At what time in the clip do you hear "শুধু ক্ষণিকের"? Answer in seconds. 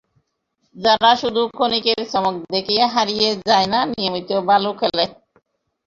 1.21-1.99